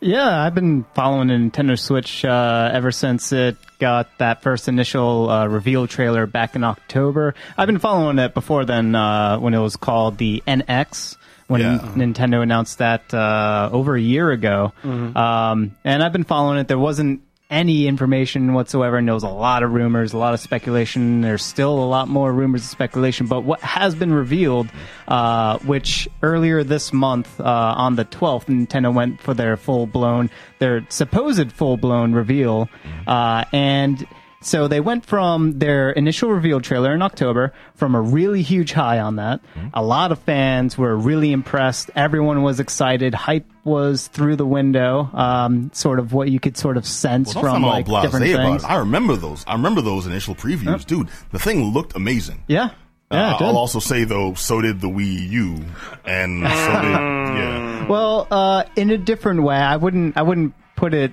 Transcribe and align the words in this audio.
Yeah, 0.00 0.42
I've 0.42 0.54
been 0.54 0.84
following 0.94 1.28
the 1.28 1.34
Nintendo 1.34 1.78
Switch 1.78 2.24
uh, 2.24 2.70
ever 2.72 2.92
since 2.92 3.32
it 3.32 3.56
got 3.78 4.08
that 4.18 4.42
first 4.42 4.68
initial 4.68 5.30
uh, 5.30 5.46
reveal 5.46 5.86
trailer 5.86 6.26
back 6.26 6.54
in 6.54 6.64
October. 6.64 7.34
I've 7.56 7.66
been 7.66 7.78
following 7.78 8.18
it 8.18 8.34
before 8.34 8.64
then 8.66 8.94
uh, 8.94 9.38
when 9.38 9.54
it 9.54 9.58
was 9.58 9.76
called 9.76 10.18
the 10.18 10.42
NX. 10.46 11.16
When 11.48 11.60
Yeah. 11.60 11.78
Nintendo 11.94 12.42
announced 12.42 12.78
that 12.78 13.14
uh, 13.14 13.70
over 13.72 13.94
a 13.94 14.00
year 14.00 14.32
ago, 14.32 14.72
um, 14.82 15.76
and 15.84 16.02
I've 16.02 16.12
been 16.12 16.24
following 16.24 16.58
it. 16.58 16.66
There 16.66 16.78
wasn't 16.78 17.20
any 17.50 17.86
information 17.86 18.54
whatsoever, 18.54 19.00
was 19.00 19.22
a 19.22 19.28
lot 19.28 19.62
of 19.62 19.72
rumors, 19.72 20.12
a 20.12 20.18
lot 20.18 20.34
of 20.34 20.40
speculation. 20.40 21.20
There's 21.20 21.44
still 21.44 21.78
a 21.78 21.86
lot 21.86 22.08
more 22.08 22.32
rumors 22.32 22.62
and 22.62 22.70
speculation, 22.70 23.26
but 23.26 23.42
what 23.42 23.60
has 23.60 23.94
been 23.94 24.12
revealed, 24.12 24.68
uh, 25.06 25.58
which 25.58 26.08
earlier 26.22 26.64
this 26.64 26.92
month 26.92 27.40
uh, 27.40 27.44
on 27.44 27.96
the 27.96 28.04
12th, 28.04 28.46
Nintendo 28.46 28.92
went 28.92 29.20
for 29.20 29.34
their 29.34 29.56
full 29.56 29.86
blown, 29.86 30.30
their 30.58 30.86
supposed 30.88 31.52
full 31.52 31.76
blown 31.76 32.12
reveal, 32.12 32.68
uh, 33.06 33.44
and. 33.52 34.06
So 34.46 34.68
they 34.68 34.78
went 34.78 35.04
from 35.04 35.58
their 35.58 35.90
initial 35.90 36.30
reveal 36.30 36.60
trailer 36.60 36.94
in 36.94 37.02
October 37.02 37.52
from 37.74 37.96
a 37.96 38.00
really 38.00 38.42
huge 38.42 38.70
high 38.72 39.00
on 39.00 39.16
that. 39.16 39.40
A 39.74 39.82
lot 39.82 40.12
of 40.12 40.20
fans 40.20 40.78
were 40.78 40.96
really 40.96 41.32
impressed. 41.32 41.90
Everyone 41.96 42.44
was 42.44 42.60
excited. 42.60 43.12
Hype 43.12 43.44
was 43.64 44.06
through 44.06 44.36
the 44.36 44.46
window. 44.46 45.10
Um, 45.12 45.72
sort 45.74 45.98
of 45.98 46.12
what 46.12 46.30
you 46.30 46.38
could 46.38 46.56
sort 46.56 46.76
of 46.76 46.86
sense 46.86 47.34
Well, 47.34 47.42
from 47.42 47.64
all 47.64 47.70
like 47.70 47.86
blasé 47.86 48.02
different 48.02 48.26
about 48.32 48.46
things. 48.50 48.62
it. 48.62 48.70
I 48.70 48.76
remember 48.76 49.16
those. 49.16 49.44
I 49.48 49.54
remember 49.54 49.80
those 49.82 50.06
initial 50.06 50.36
previews, 50.36 50.86
dude. 50.86 51.08
The 51.32 51.40
thing 51.40 51.64
looked 51.72 51.96
amazing. 51.96 52.44
Yeah, 52.46 52.70
yeah. 53.10 53.34
Uh. 53.34 53.38
I'll 53.40 53.56
also 53.58 53.80
say 53.80 54.04
though, 54.04 54.34
so 54.34 54.60
did 54.62 54.80
the 54.80 54.88
Wii 54.88 55.28
U, 55.28 55.64
and 56.04 56.42
so 56.44 56.82
did 56.82 56.92
yeah. 57.36 57.88
Well, 57.88 58.28
uh, 58.30 58.62
in 58.76 58.90
a 58.90 58.96
different 58.98 59.42
way, 59.42 59.56
I 59.56 59.74
wouldn't. 59.76 60.16
I 60.16 60.22
wouldn't 60.22 60.54
put 60.76 60.94
it 60.94 61.12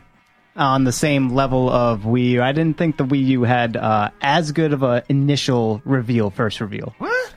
on 0.56 0.84
the 0.84 0.92
same 0.92 1.34
level 1.34 1.70
of 1.70 2.02
Wii 2.02 2.32
U. 2.32 2.42
I 2.44 2.52
didn't 2.52 2.78
think 2.78 2.98
the 2.98 3.06
Wii 3.06 3.26
U 3.28 3.44
had 3.44 3.76
uh, 3.78 4.10
as 4.22 4.52
good 4.52 4.74
of 4.74 4.84
a 4.84 5.04
initial 5.10 5.82
reveal, 5.86 6.30
first 6.30 6.62
reveal. 6.62 6.94
What? 7.00 7.34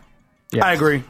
I 0.61 0.73
agree. 0.75 1.03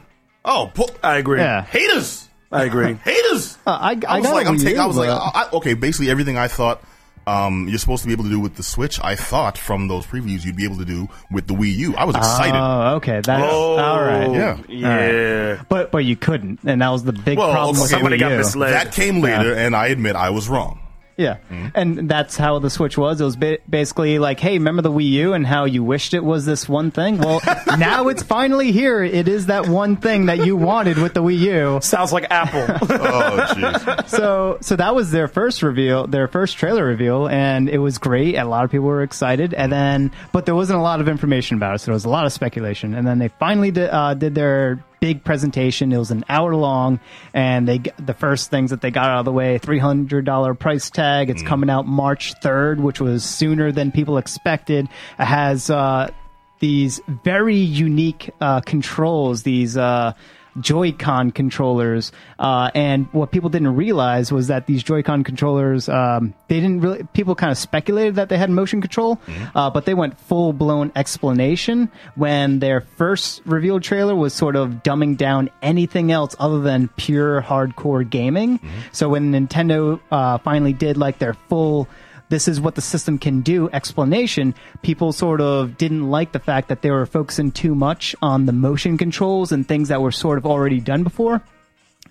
Oh, 0.45 0.71
po- 0.73 0.89
I 1.03 1.17
agree. 1.17 1.39
Yeah. 1.39 1.61
haters, 1.63 2.27
I 2.51 2.63
agree. 2.63 2.93
haters. 3.03 3.57
Uh, 3.67 3.71
I, 3.71 3.91
I, 4.07 4.17
I 4.17 4.19
was 4.19 4.31
like, 4.31 4.45
a 4.45 4.49
I'm 4.49 4.57
taking. 4.57 4.75
U, 4.77 4.81
I 4.81 4.85
was 4.85 4.97
like, 4.97 5.09
but- 5.09 5.17
I, 5.17 5.43
I- 5.43 5.49
okay. 5.57 5.73
Basically, 5.73 6.09
everything 6.09 6.37
I 6.37 6.47
thought 6.47 6.81
um, 7.27 7.67
you're 7.67 7.77
supposed 7.77 8.03
to 8.03 8.07
be 8.07 8.13
able 8.13 8.23
to 8.23 8.29
do 8.29 8.39
with 8.39 8.55
the 8.55 8.63
Switch, 8.63 8.99
I 9.03 9.17
thought 9.17 9.57
from 9.57 9.89
those 9.89 10.05
previews 10.07 10.45
you'd 10.45 10.55
be 10.55 10.63
able 10.63 10.77
to 10.77 10.85
do 10.85 11.09
with 11.29 11.45
the 11.47 11.53
Wii 11.53 11.75
U. 11.75 11.95
I 11.97 12.05
was 12.05 12.15
excited. 12.15 12.57
Oh, 12.57 12.95
okay. 12.95 13.19
That's 13.21 13.43
Oh, 13.51 13.75
all 13.77 14.01
right. 14.01 14.31
Yeah. 14.31 14.57
Yeah. 14.69 15.63
But 15.67 15.91
but 15.91 16.05
you 16.05 16.15
couldn't, 16.15 16.61
and 16.63 16.81
that 16.81 16.89
was 16.89 17.03
the 17.03 17.11
big 17.11 17.37
Well, 17.37 17.51
problem 17.51 17.75
with 17.75 17.81
okay, 17.81 17.87
the 17.87 17.97
Somebody 17.97 18.15
Wii 18.17 18.19
got 18.21 18.31
U. 18.31 18.37
misled. 18.37 18.73
that 18.73 18.93
came 18.93 19.19
later, 19.19 19.53
and 19.53 19.75
I 19.75 19.87
admit 19.87 20.15
I 20.15 20.29
was 20.29 20.47
wrong. 20.47 20.79
Yeah, 21.17 21.37
Mm-hmm. 21.49 21.67
and 21.73 22.09
that's 22.09 22.37
how 22.37 22.59
the 22.59 22.69
Switch 22.69 22.97
was. 22.97 23.19
It 23.19 23.23
was 23.23 23.35
ba- 23.35 23.57
basically 23.67 24.19
like, 24.19 24.39
hey, 24.39 24.53
remember 24.53 24.83
the 24.83 24.91
Wii 24.91 25.09
U 25.09 25.33
and 25.33 25.47
how 25.47 25.65
you 25.65 25.83
wished 25.83 26.13
it 26.13 26.23
was 26.23 26.45
this 26.45 26.69
one 26.69 26.91
thing? 26.91 27.17
Well, 27.17 27.41
now 27.79 28.07
it's 28.09 28.21
finally 28.21 28.71
here. 28.71 29.03
It 29.03 29.27
is 29.27 29.47
that 29.47 29.67
one 29.67 29.95
thing 29.97 30.27
that 30.27 30.45
you 30.45 30.55
wanted 30.55 30.97
with 30.99 31.15
the 31.15 31.23
Wii 31.23 31.39
U. 31.39 31.79
Sounds 31.81 32.13
like 32.13 32.27
Apple. 32.29 32.67
Oh, 32.99 33.45
jeez. 33.49 34.09
So 34.09 34.57
so 34.61 34.75
that 34.75 34.93
was 34.95 35.11
their 35.11 35.27
first 35.27 35.63
reveal, 35.63 36.07
their 36.07 36.27
first 36.27 36.57
trailer 36.57 36.85
reveal, 36.85 37.27
and 37.27 37.67
it 37.69 37.79
was 37.79 37.97
great. 37.97 38.35
A 38.35 38.45
lot 38.45 38.63
of 38.65 38.71
people 38.71 38.85
were 38.87 39.01
excited, 39.03 39.53
and 39.53 39.71
then 39.71 40.11
but 40.31 40.45
there 40.45 40.55
wasn't 40.55 40.77
a 40.79 40.81
lot 40.81 40.99
of 41.01 41.07
information 41.09 41.57
about 41.57 41.75
it, 41.75 41.79
so 41.79 41.85
there 41.87 41.93
was 41.93 42.05
a 42.05 42.09
lot 42.09 42.25
of 42.25 42.31
speculation. 42.33 42.93
And 42.93 43.07
then 43.07 43.17
they 43.19 43.27
finally 43.29 43.71
did, 43.71 43.89
uh, 43.89 44.13
did 44.13 44.35
their 44.35 44.83
big 44.99 45.23
presentation. 45.23 45.91
It 45.91 45.97
was 45.97 46.11
an 46.11 46.23
hour 46.29 46.55
long, 46.55 46.99
and 47.33 47.67
they 47.67 47.79
the 47.97 48.13
first 48.13 48.49
things 48.49 48.71
that 48.71 48.81
they 48.81 48.91
got 48.91 49.09
out 49.09 49.19
of 49.19 49.25
the 49.25 49.31
way: 49.31 49.57
three 49.57 49.79
hundred 49.79 50.25
dollar 50.25 50.53
price 50.53 50.89
tag. 50.89 51.29
It's 51.29 51.43
coming 51.43 51.69
out 51.69 51.85
March 51.85 52.33
third, 52.41 52.79
which 52.79 52.99
was 52.99 53.23
sooner 53.23 53.71
than 53.71 53.91
people 53.91 54.17
expected. 54.17 54.87
It 55.19 55.23
has 55.25 55.69
uh, 55.69 56.11
these 56.59 56.99
very 57.23 57.57
unique 57.57 58.29
uh, 58.41 58.61
controls. 58.61 59.43
These 59.43 59.77
uh, 59.77 60.13
Joy-Con 60.59 61.31
controllers, 61.31 62.11
uh, 62.39 62.71
and 62.73 63.07
what 63.13 63.31
people 63.31 63.49
didn't 63.49 63.75
realize 63.75 64.31
was 64.31 64.47
that 64.47 64.65
these 64.65 64.83
Joy-Con 64.83 65.23
controllers, 65.23 65.89
um, 65.89 66.33
they 66.47 66.59
didn't 66.59 66.81
really. 66.81 67.03
People 67.13 67.35
kind 67.35 67.51
of 67.51 67.57
speculated 67.57 68.15
that 68.15 68.29
they 68.29 68.37
had 68.37 68.49
motion 68.49 68.81
control, 68.81 69.19
uh, 69.55 69.69
but 69.69 69.85
they 69.85 69.93
went 69.93 70.19
full-blown 70.19 70.91
explanation 70.95 71.91
when 72.15 72.59
their 72.59 72.81
first 72.81 73.41
reveal 73.45 73.79
trailer 73.79 74.15
was 74.15 74.33
sort 74.33 74.55
of 74.55 74.83
dumbing 74.83 75.17
down 75.17 75.49
anything 75.61 76.11
else 76.11 76.35
other 76.39 76.59
than 76.61 76.87
pure 76.97 77.41
hardcore 77.41 78.07
gaming. 78.09 78.59
So 78.91 79.09
when 79.09 79.31
Nintendo 79.31 79.99
uh, 80.11 80.37
finally 80.39 80.73
did 80.73 80.97
like 80.97 81.19
their 81.19 81.33
full 81.33 81.87
this 82.29 82.47
is 82.47 82.59
what 82.59 82.75
the 82.75 82.81
system 82.81 83.17
can 83.17 83.41
do 83.41 83.69
explanation, 83.71 84.53
people 84.81 85.13
sort 85.13 85.39
of 85.41 85.77
didn't 85.77 86.09
like 86.09 86.31
the 86.33 86.39
fact 86.39 86.67
that 86.69 86.81
they 86.81 86.91
were 86.91 87.05
focusing 87.05 87.51
too 87.51 87.73
much 87.73 88.15
on 88.21 88.45
the 88.45 88.51
motion 88.53 88.97
controls 88.97 89.51
and 89.51 89.67
things 89.67 89.87
that 89.89 90.01
were 90.01 90.11
sort 90.11 90.37
of 90.37 90.45
already 90.45 90.79
done 90.79 91.03
before. 91.03 91.41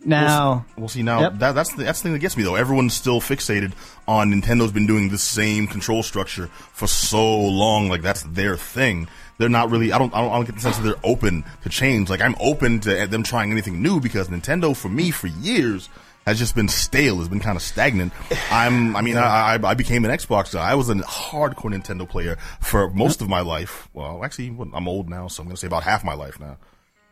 Now, 0.05 0.65
we'll 0.77 0.89
see 0.89 1.03
now 1.03 1.21
Yep. 1.21 1.39
that, 1.39 1.55
that's 1.55 1.73
the 1.75 1.83
that's 1.85 2.01
the 2.01 2.05
thing 2.05 2.13
that 2.13 2.21
gets 2.21 2.37
me 2.37 2.45
though. 2.45 2.55
Everyone's 2.55 2.95
still 2.95 3.21
fixated 3.21 3.73
on 4.07 4.31
Nintendo's 4.31 4.71
been 4.71 4.87
doing 4.87 5.09
the 5.09 5.19
same 5.19 5.67
control 5.67 6.03
structure 6.03 6.47
for 6.73 6.87
so 6.87 7.41
long. 7.41 7.89
Like 7.89 8.03
that's 8.03 8.23
their 8.23 8.57
thing. 8.57 9.09
They're 9.39 9.49
not 9.49 9.71
really. 9.71 9.93
I 9.93 9.99
don't. 9.99 10.15
I 10.15 10.21
don't, 10.23 10.31
I 10.31 10.37
don't 10.37 10.45
get 10.45 10.55
the 10.55 10.61
sense 10.61 10.77
that 10.77 10.83
they're 10.85 10.95
open 11.03 11.45
to 11.63 11.69
change. 11.69 12.09
Like 12.09 12.21
I'm 12.21 12.37
open 12.41 12.79
to 12.81 13.07
them 13.07 13.23
trying 13.23 13.51
anything 13.51 13.83
new 13.83 13.99
because 14.01 14.29
Nintendo, 14.29 14.77
for 14.77 14.89
me, 14.89 15.11
for 15.11 15.27
years 15.27 15.89
has 16.27 16.39
just 16.39 16.55
been 16.55 16.69
stale. 16.69 17.21
It's 17.21 17.29
been 17.29 17.41
kind 17.41 17.57
of 17.57 17.63
stagnant. 17.63 18.13
I'm. 18.51 18.97
I 18.97 19.01
mean, 19.01 19.17
I, 19.17 19.55
I 19.55 19.71
I 19.71 19.75
became 19.75 20.05
an 20.05 20.11
Xbox 20.11 20.53
guy. 20.53 20.69
I 20.69 20.75
was 20.75 20.91
a 20.91 20.95
hardcore 20.95 21.73
Nintendo 21.73 22.09
player 22.09 22.37
for 22.61 22.91
most 22.91 23.23
of 23.23 23.29
my 23.29 23.41
life. 23.41 23.89
Well, 23.95 24.25
actually, 24.25 24.49
I'm 24.75 24.89
old 24.89 25.09
now, 25.09 25.29
so 25.29 25.43
I'm 25.43 25.49
going 25.49 25.57
to 25.57 25.61
say 25.61 25.67
about 25.67 25.85
half 25.85 26.05
my 26.05 26.15
life 26.15 26.39
now. 26.41 26.59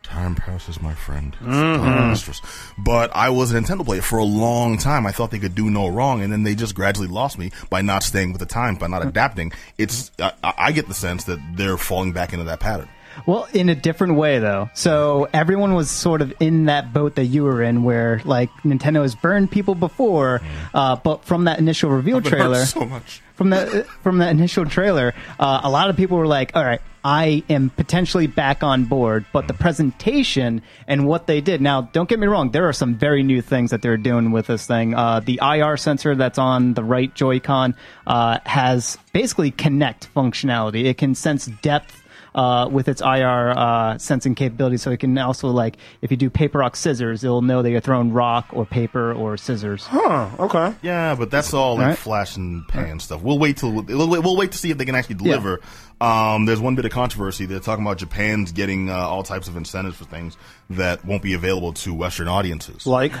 Time 0.03 0.35
passes, 0.35 0.79
my 0.79 0.93
friend. 0.93 1.35
It's 1.39 1.47
mm-hmm. 1.47 1.83
time, 1.83 2.09
mistress. 2.11 2.39
But 2.77 3.09
I 3.15 3.29
was 3.31 3.51
a 3.51 3.59
Nintendo 3.59 3.83
player 3.83 4.03
for 4.03 4.19
a 4.19 4.23
long 4.23 4.77
time. 4.77 5.07
I 5.07 5.11
thought 5.11 5.31
they 5.31 5.39
could 5.39 5.55
do 5.55 5.71
no 5.71 5.87
wrong, 5.87 6.21
and 6.21 6.31
then 6.31 6.43
they 6.43 6.53
just 6.53 6.75
gradually 6.75 7.07
lost 7.07 7.39
me 7.39 7.51
by 7.71 7.81
not 7.81 8.03
staying 8.03 8.31
with 8.31 8.39
the 8.39 8.45
times, 8.45 8.77
by 8.77 8.85
not 8.85 9.01
mm. 9.01 9.07
adapting. 9.07 9.51
It's 9.79 10.11
I, 10.19 10.33
I 10.43 10.71
get 10.73 10.87
the 10.87 10.93
sense 10.93 11.23
that 11.23 11.39
they're 11.55 11.77
falling 11.77 12.13
back 12.13 12.33
into 12.33 12.45
that 12.45 12.59
pattern. 12.59 12.87
Well, 13.25 13.47
in 13.53 13.69
a 13.69 13.75
different 13.75 14.15
way 14.15 14.39
though. 14.39 14.69
So 14.73 15.27
everyone 15.33 15.73
was 15.73 15.89
sort 15.89 16.21
of 16.21 16.33
in 16.39 16.65
that 16.65 16.93
boat 16.93 17.15
that 17.15 17.25
you 17.25 17.43
were 17.43 17.61
in, 17.61 17.83
where 17.83 18.21
like 18.25 18.49
Nintendo 18.63 19.01
has 19.01 19.15
burned 19.15 19.51
people 19.51 19.75
before, 19.75 20.41
uh, 20.73 20.95
but 20.97 21.23
from 21.25 21.45
that 21.45 21.59
initial 21.59 21.89
reveal 21.89 22.19
But 22.21 22.27
it 22.27 22.29
hurts 22.39 22.41
trailer, 22.41 22.65
so 22.65 22.85
much. 22.85 23.21
from 23.35 23.49
the 23.49 23.85
from 24.03 24.17
the 24.17 24.29
initial 24.29 24.65
trailer, 24.65 25.13
uh, 25.39 25.61
a 25.63 25.69
lot 25.69 25.89
of 25.89 25.97
people 25.97 26.17
were 26.17 26.27
like, 26.27 26.51
"All 26.55 26.63
right, 26.63 26.81
I 27.03 27.43
am 27.49 27.69
potentially 27.69 28.27
back 28.27 28.63
on 28.63 28.85
board." 28.85 29.25
But 29.33 29.47
the 29.47 29.53
presentation 29.53 30.61
and 30.87 31.05
what 31.07 31.27
they 31.27 31.41
did. 31.41 31.61
Now, 31.61 31.81
don't 31.81 32.09
get 32.09 32.19
me 32.19 32.27
wrong. 32.27 32.51
There 32.51 32.67
are 32.67 32.73
some 32.73 32.95
very 32.95 33.23
new 33.23 33.41
things 33.41 33.71
that 33.71 33.81
they're 33.81 33.97
doing 33.97 34.31
with 34.31 34.47
this 34.47 34.67
thing. 34.67 34.93
Uh, 34.93 35.19
the 35.21 35.39
IR 35.41 35.77
sensor 35.77 36.15
that's 36.15 36.37
on 36.37 36.73
the 36.73 36.83
right 36.83 37.13
Joy-Con 37.13 37.75
uh, 38.07 38.39
has 38.45 38.97
basically 39.13 39.51
Kinect 39.51 40.07
functionality. 40.15 40.85
It 40.85 40.97
can 40.97 41.15
sense 41.15 41.45
depth. 41.61 42.01
Uh, 42.35 42.67
with 42.67 42.89
its 42.89 42.99
IR 43.01 43.53
uh, 43.55 43.97
sensing 43.97 44.35
capability, 44.35 44.75
so 44.75 44.91
it 44.91 44.99
can 44.99 45.17
also 45.17 45.47
like 45.47 45.77
if 46.01 46.11
you 46.11 46.17
do 46.17 46.29
paper 46.29 46.57
rock 46.59 46.75
scissors, 46.75 47.23
it'll 47.23 47.41
know 47.41 47.61
that 47.61 47.71
you're 47.71 47.79
throwing 47.79 48.11
rock 48.11 48.45
or 48.51 48.65
paper 48.65 49.13
or 49.13 49.37
scissors. 49.37 49.85
huh. 49.85 50.27
Okay. 50.37 50.75
Yeah, 50.81 51.15
but 51.15 51.31
that's 51.31 51.53
all 51.53 51.75
like 51.77 51.85
Right. 51.87 51.97
flash 51.97 52.35
and 52.35 52.67
pan 52.67 52.99
stuff. 52.99 53.21
We'll 53.21 53.39
wait 53.39 53.55
till 53.55 53.71
we'll, 53.71 54.09
wait- 54.09 54.19
we'll 54.21 54.35
wait 54.35 54.51
to 54.51 54.57
see 54.57 54.69
if 54.69 54.77
they 54.77 54.83
can 54.83 54.95
actually 54.95 55.15
deliver. 55.15 55.61
Um, 56.01 56.45
there's 56.45 56.59
one 56.59 56.75
bit 56.75 56.83
of 56.83 56.91
controversy. 56.91 57.45
They're 57.45 57.61
talking 57.61 57.85
about 57.85 57.99
Japan's 57.99 58.51
getting 58.51 58.89
uh, 58.89 58.95
all 58.95 59.23
types 59.23 59.47
of 59.47 59.55
incentives 59.55 59.95
for 59.95 60.03
things 60.03 60.35
that 60.71 61.05
won't 61.05 61.23
be 61.23 61.35
available 61.35 61.71
to 61.71 61.93
Western 61.93 62.27
audiences. 62.27 62.85
Like. 62.85 63.13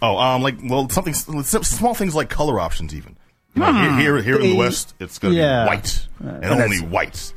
Oh, 0.00 0.16
um, 0.16 0.40
like 0.42 0.56
well, 0.64 0.88
something 0.88 1.12
small 1.12 1.92
things 1.94 2.14
like 2.14 2.30
color 2.30 2.58
options, 2.58 2.94
even. 2.94 3.18
You 3.54 3.60
know, 3.60 3.72
here, 3.72 4.16
here, 4.16 4.22
here 4.22 4.34
in 4.36 4.50
the 4.52 4.56
West, 4.56 4.94
it's 4.98 5.18
going 5.18 5.34
to 5.34 5.38
Yeah. 5.40 5.64
be 5.64 5.68
white 5.68 6.08
and 6.20 6.44
only 6.46 6.78
white. 6.78 7.34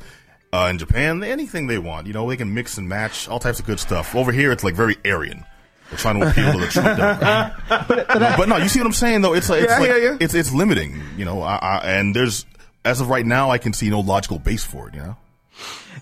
Uh, 0.56 0.68
in 0.68 0.78
Japan, 0.78 1.22
anything 1.22 1.66
they 1.66 1.78
want, 1.78 2.06
you 2.06 2.12
know, 2.14 2.26
they 2.28 2.36
can 2.36 2.54
mix 2.54 2.78
and 2.78 2.88
match 2.88 3.28
all 3.28 3.38
types 3.38 3.60
of 3.60 3.66
good 3.66 3.78
stuff. 3.78 4.14
Over 4.14 4.32
here, 4.32 4.52
it's 4.52 4.64
like 4.64 4.74
very 4.74 4.96
Aryan. 5.04 5.44
They're 5.90 5.98
trying 5.98 6.18
to 6.20 6.28
appeal 6.30 6.52
to 6.52 6.58
the 6.58 6.66
Trump 6.66 6.96
Democrat. 7.88 8.36
but, 8.38 8.48
no, 8.48 8.56
you 8.56 8.68
see 8.68 8.80
what 8.80 8.86
I'm 8.86 8.92
saying 8.92 9.20
though? 9.20 9.34
It's 9.34 9.50
like, 9.50 9.62
it's 9.62 9.70
Yeah, 9.72 9.78
like 9.78 9.90
yeah, 9.90 9.96
yeah. 9.96 10.16
it's 10.18 10.34
it's 10.34 10.52
limiting, 10.52 11.00
you 11.16 11.24
know. 11.24 11.42
I, 11.42 11.56
I, 11.56 11.76
and 11.98 12.16
there's 12.16 12.46
as 12.84 13.00
of 13.00 13.08
right 13.08 13.26
now, 13.26 13.50
I 13.50 13.58
can 13.58 13.72
see 13.72 13.90
no 13.90 14.00
logical 14.00 14.38
base 14.38 14.64
for 14.64 14.88
it. 14.88 14.94
You 14.94 15.00
know. 15.00 15.16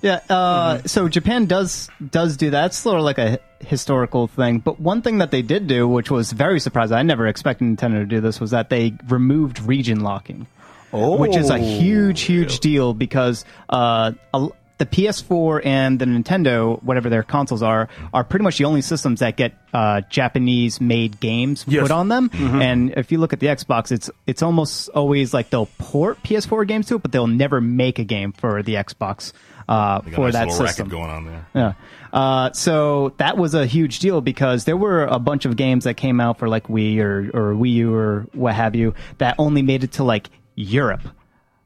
Yeah. 0.03 0.21
Uh, 0.29 0.77
Mm-hmm. 0.77 0.87
So 0.87 1.09
Japan 1.09 1.47
does 1.47 1.89
does 2.11 2.37
do 2.37 2.51
that. 2.51 2.67
It's 2.67 2.79
sort 2.79 2.99
of 2.99 3.05
like 3.05 3.19
a 3.19 3.39
historical 3.61 4.27
thing. 4.29 4.59
But 4.61 4.81
one 4.81 5.03
thing 5.03 5.19
that 5.19 5.31
they 5.31 5.43
did 5.43 5.67
do, 5.67 5.89
which 5.89 6.11
was 6.11 6.33
very 6.33 6.61
surprising, 6.61 6.97
I 6.97 7.03
never 7.03 7.27
expected 7.27 7.65
Nintendo 7.67 8.01
to 8.01 8.07
do 8.07 8.21
this, 8.21 8.41
was 8.41 8.53
that 8.53 8.71
they 8.71 8.95
removed 9.09 9.61
region 9.61 10.01
locking. 10.01 10.47
Oh. 10.95 11.17
Which 11.17 11.37
is 11.37 11.51
a 11.51 11.59
huge, 11.59 12.23
huge 12.23 12.61
deal 12.61 12.95
because 12.95 13.45
uh, 13.69 14.13
a, 14.33 14.49
the 14.79 14.87
PS4 14.87 15.65
and 15.65 15.99
the 16.01 16.05
Nintendo, 16.05 16.83
whatever 16.83 17.09
their 17.09 17.23
consoles 17.23 17.63
are, 17.63 17.89
are 18.13 18.25
pretty 18.25 18.43
much 18.43 18.59
the 18.59 18.65
only 18.65 18.81
systems 18.83 19.21
that 19.21 19.37
get 19.37 19.55
uh, 19.73 20.01
Japanese-made 20.11 21.21
games 21.21 21.65
Yes. 21.69 21.83
put 21.83 21.91
on 21.91 22.09
them. 22.09 22.29
Mm-hmm. 22.31 22.63
And 22.63 22.95
if 22.97 23.13
you 23.13 23.19
look 23.19 23.33
at 23.33 23.41
the 23.41 23.47
Xbox, 23.47 23.93
it's 23.93 24.11
it's 24.27 24.43
almost 24.43 24.89
always 24.91 25.33
like 25.35 25.51
they'll 25.51 25.67
port 25.79 26.23
PS4 26.23 26.67
games 26.67 26.87
to 26.89 26.97
it, 26.97 27.03
but 27.03 27.13
they'll 27.13 27.27
never 27.27 27.61
make 27.61 27.99
a 27.99 28.05
game 28.05 28.33
for 28.33 28.63
the 28.63 28.75
Xbox 28.75 29.33
uh, 29.69 30.01
for 30.03 30.31
nice 30.31 30.33
that 30.35 30.53
system. 30.53 30.89
going 30.89 31.11
on 31.11 31.25
there. 31.27 31.47
Yeah. 31.55 31.73
Uh, 32.13 32.53
so 32.53 33.13
that 33.19 33.37
was 33.37 33.55
a 33.55 33.67
huge 33.67 33.99
deal 34.01 34.21
because 34.21 34.65
there 34.65 34.77
were 34.77 35.05
a 35.05 35.19
bunch 35.19 35.45
of 35.47 35.57
games 35.57 35.85
that 35.85 35.95
came 35.95 36.21
out 36.21 36.39
for 36.39 36.49
like 36.49 36.67
Wii 36.69 36.99
or, 36.99 37.31
or 37.35 37.55
Wii 37.55 37.73
U 37.75 37.95
or 37.95 38.27
what 38.33 38.55
have 38.55 38.75
you 38.75 38.95
that 39.19 39.35
only 39.39 39.63
made 39.63 39.83
it 39.85 39.93
to 39.93 40.05
like 40.05 40.31
Europe, 40.55 41.03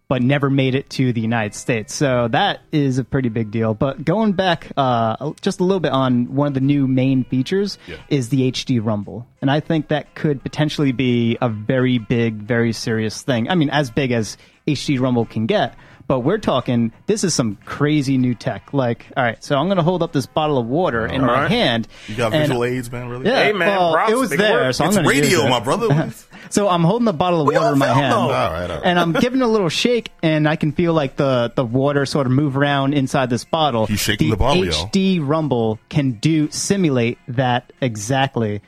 but 0.08 0.23
never 0.23 0.49
made 0.49 0.75
it 0.75 0.88
to 0.90 1.12
the 1.12 1.20
United 1.20 1.55
States. 1.55 1.93
So 1.94 2.29
that 2.29 2.61
is 2.73 2.99
a 2.99 3.05
pretty 3.05 3.29
big 3.29 3.50
deal. 3.50 3.75
But 3.75 4.05
going 4.05 4.32
back 4.32 4.69
uh, 4.76 5.32
just 5.43 5.61
a 5.61 5.64
little 5.64 5.81
bit 5.81 5.93
on 5.93 6.35
one 6.35 6.49
of 6.49 6.55
the 6.55 6.61
new 6.61 6.87
main 6.88 7.25
features 7.25 7.76
Yeah. 7.87 7.96
is 8.08 8.31
the 8.31 8.50
HD 8.50 8.82
Rumble. 8.82 9.26
And 9.43 9.50
I 9.50 9.61
think 9.61 9.88
that 9.88 10.14
could 10.14 10.43
potentially 10.43 10.93
be 10.93 11.37
a 11.43 11.49
very 11.49 11.99
big, 11.99 12.37
very 12.37 12.73
serious 12.73 13.23
thing. 13.23 13.50
I 13.50 13.55
mean, 13.55 13.69
as 13.70 13.90
big 13.90 14.11
as 14.12 14.38
HD 14.67 14.99
Rumble 14.99 15.26
can 15.26 15.46
get. 15.46 15.75
But 16.06 16.20
we're 16.20 16.38
talking, 16.38 16.90
this 17.05 17.23
is 17.23 17.35
some 17.35 17.58
crazy 17.67 18.17
new 18.17 18.35
tech. 18.35 18.73
Like, 18.73 19.08
all 19.14 19.23
right, 19.23 19.44
so 19.44 19.58
I'm 19.58 19.67
going 19.67 19.76
to 19.76 19.82
hold 19.82 20.02
up 20.02 20.11
this 20.11 20.25
bottle 20.25 20.56
of 20.56 20.67
water 20.67 21.05
in 21.06 21.20
my 21.20 21.43
right. 21.43 21.50
hand. 21.50 21.87
You 22.06 22.14
got 22.17 22.32
and- 22.32 22.44
visual 22.49 22.64
aids, 22.64 22.90
man. 22.90 23.11
Really? 23.11 23.26
Yeah, 23.26 23.43
Hey, 23.44 23.52
man, 23.52 23.69
well, 23.76 23.93
props, 23.93 24.12
it 24.12 24.17
was 24.17 24.31
there, 24.31 24.55
work. 24.64 24.75
so 24.75 24.85
I'm 24.85 24.88
it's 24.88 24.96
going 24.96 25.06
to 25.11 25.14
use 25.17 25.25
radio, 25.35 25.46
it. 25.46 25.50
my 25.50 25.61
brother. 25.61 25.88
So 26.50 26.69
I'm 26.69 26.83
holding 26.83 27.05
the 27.06 27.12
bottle 27.12 27.41
of 27.43 27.47
We 27.49 27.55
water 27.56 27.73
in 27.73 27.79
my 27.79 27.87
hand. 27.89 28.15
All 28.15 28.29
right, 28.31 28.62
all 28.71 28.77
right. 28.77 28.81
and 28.85 28.99
I'm 28.99 29.12
giving 29.12 29.41
it 29.41 29.45
a 29.45 29.49
little 29.49 29.69
shake, 29.69 30.11
and 30.23 30.49
I 30.49 30.56
can 30.56 30.73
feel 30.73 30.93
like 30.95 31.17
the 31.17 31.53
the 31.55 31.65
water 31.65 32.06
sort 32.06 32.27
of 32.27 32.33
move 32.33 32.56
around 32.56 32.95
inside 32.95 33.31
this 33.31 33.45
bottle. 33.45 33.87
He's 33.87 34.00
shaking 34.00 34.31
the 34.31 34.37
bottle, 34.37 34.65
yo. 34.65 34.73
HD 34.73 35.19
Rumble 35.27 35.79
can 35.89 36.12
do 36.12 36.50
simulate 36.50 37.19
that 37.29 37.73
exactly. 37.81 38.62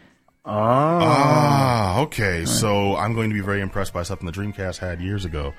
Ah, 0.45 2.01
okay. 2.01 2.45
So 2.45 2.97
I'm 2.97 3.15
going 3.15 3.31
to 3.31 3.35
be 3.35 3.41
very 3.41 3.61
impressed 3.61 3.93
by 3.93 4.03
something 4.03 4.27
the 4.27 4.33
Dreamcast 4.33 4.79
had 4.79 5.01
years 5.01 5.25
ago. 5.25 5.53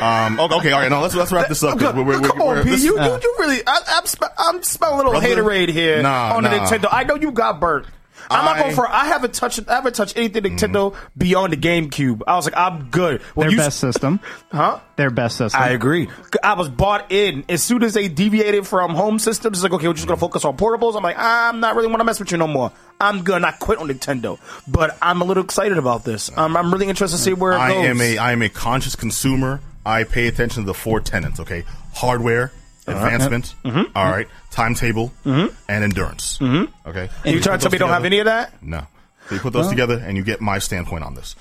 Um, 0.00 0.38
okay, 0.40 0.54
okay, 0.56 0.72
all 0.72 0.80
right. 0.80 0.88
Now 0.90 1.02
let's 1.02 1.14
let's 1.14 1.32
wrap 1.32 1.48
this 1.48 1.62
up. 1.62 1.78
'cause 1.78 1.94
we're- 1.94 2.04
we're- 2.06 2.26
Come 2.28 2.38
we're- 2.38 2.58
on, 2.58 2.64
P. 2.64 2.70
this- 2.70 2.84
You, 2.84 2.98
you, 3.00 3.12
you 3.22 3.36
really. 3.38 3.60
I, 3.66 3.80
I'm, 3.88 4.06
sp- 4.08 4.32
I'm 4.38 4.62
smelling 4.62 4.94
a 4.94 5.10
little 5.10 5.12
Brother, 5.20 5.42
haterade 5.42 5.68
here 5.70 6.02
nah, 6.02 6.34
on 6.36 6.42
the. 6.44 6.48
Nintendo. 6.50 6.88
I 6.90 7.04
know 7.04 7.16
you 7.16 7.30
got 7.32 7.60
burnt. 7.60 7.86
I'm 8.30 8.44
not 8.44 8.58
going 8.58 8.74
for. 8.74 8.88
I 8.88 9.06
haven't 9.06 9.34
touched. 9.34 9.60
I 9.68 9.74
haven't 9.76 9.94
touched 9.94 10.16
anything 10.16 10.44
Nintendo 10.44 10.94
beyond 11.16 11.52
the 11.52 11.56
GameCube. 11.56 12.22
I 12.26 12.36
was 12.36 12.44
like, 12.44 12.56
I'm 12.56 12.90
good. 12.90 13.22
When 13.34 13.46
Their 13.46 13.52
you, 13.52 13.56
best 13.56 13.80
system. 13.80 14.20
huh? 14.52 14.80
Their 14.96 15.10
best 15.10 15.36
system. 15.36 15.60
I 15.62 15.70
agree. 15.70 16.08
I 16.42 16.54
was 16.54 16.68
bought 16.68 17.10
in 17.12 17.44
as 17.48 17.62
soon 17.62 17.82
as 17.82 17.94
they 17.94 18.08
deviated 18.08 18.66
from 18.66 18.94
home 18.94 19.18
systems. 19.18 19.58
It's 19.58 19.62
like, 19.62 19.72
okay, 19.72 19.88
we're 19.88 19.94
just 19.94 20.06
gonna 20.06 20.20
focus 20.20 20.44
on 20.44 20.56
portables. 20.56 20.96
I'm 20.96 21.02
like, 21.02 21.16
I'm 21.18 21.60
not 21.60 21.76
really 21.76 21.88
want 21.88 22.00
to 22.00 22.04
mess 22.04 22.18
with 22.18 22.30
you 22.30 22.38
no 22.38 22.46
more. 22.46 22.72
I'm 23.00 23.22
good. 23.22 23.42
I 23.44 23.52
quit 23.52 23.78
on 23.78 23.88
Nintendo, 23.88 24.38
but 24.66 24.96
I'm 25.00 25.20
a 25.20 25.24
little 25.24 25.44
excited 25.44 25.78
about 25.78 26.04
this. 26.04 26.30
Um, 26.36 26.56
I'm 26.56 26.72
really 26.72 26.88
interested 26.88 27.16
to 27.16 27.22
see 27.22 27.32
where 27.32 27.52
it 27.52 27.58
I 27.58 27.68
goes. 27.70 27.84
am 27.86 28.00
a 28.00 28.18
I 28.18 28.32
am 28.32 28.42
a 28.42 28.48
conscious 28.48 28.96
consumer. 28.96 29.60
I 29.86 30.04
pay 30.04 30.26
attention 30.26 30.64
to 30.64 30.66
the 30.66 30.74
four 30.74 31.00
tenants. 31.00 31.40
Okay, 31.40 31.64
hardware. 31.94 32.52
Advancement. 32.88 33.54
Mm-hmm. 33.64 33.78
mm-hmm. 33.78 33.96
all 33.96 34.10
right, 34.10 34.28
timetable, 34.50 35.12
mm-hmm. 35.24 35.54
and 35.68 35.84
endurance. 35.84 36.38
Mm-hmm. 36.38 36.88
Okay, 36.88 37.08
and 37.24 37.34
you 37.34 37.40
trying 37.40 37.58
to 37.58 37.62
tell 37.62 37.70
me 37.70 37.76
you 37.76 37.80
don't 37.80 37.90
have 37.90 38.04
any 38.04 38.18
of 38.18 38.26
that? 38.26 38.62
No. 38.62 38.86
So 39.28 39.34
you 39.34 39.40
put 39.40 39.52
those 39.52 39.68
together, 39.68 40.02
and 40.02 40.16
you 40.16 40.24
get 40.24 40.40
my 40.40 40.58
standpoint 40.58 41.04
on 41.04 41.14
this. 41.14 41.36